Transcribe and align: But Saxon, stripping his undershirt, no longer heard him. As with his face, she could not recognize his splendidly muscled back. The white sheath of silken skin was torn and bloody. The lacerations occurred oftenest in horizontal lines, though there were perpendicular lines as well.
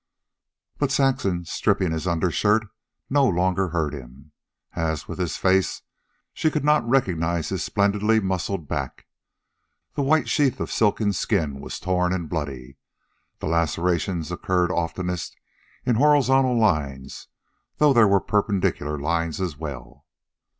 But 0.79 0.89
Saxon, 0.91 1.45
stripping 1.45 1.91
his 1.91 2.07
undershirt, 2.07 2.65
no 3.07 3.23
longer 3.27 3.67
heard 3.67 3.93
him. 3.93 4.31
As 4.73 5.07
with 5.07 5.19
his 5.19 5.37
face, 5.37 5.83
she 6.33 6.49
could 6.49 6.65
not 6.65 6.89
recognize 6.89 7.49
his 7.49 7.63
splendidly 7.63 8.19
muscled 8.19 8.67
back. 8.67 9.05
The 9.93 10.01
white 10.01 10.27
sheath 10.27 10.59
of 10.59 10.71
silken 10.71 11.13
skin 11.13 11.59
was 11.61 11.79
torn 11.79 12.13
and 12.13 12.27
bloody. 12.27 12.77
The 13.37 13.45
lacerations 13.47 14.31
occurred 14.31 14.71
oftenest 14.71 15.37
in 15.85 15.97
horizontal 15.97 16.57
lines, 16.59 17.27
though 17.77 17.93
there 17.93 18.07
were 18.07 18.21
perpendicular 18.21 18.97
lines 18.97 19.39
as 19.39 19.55
well. 19.55 20.07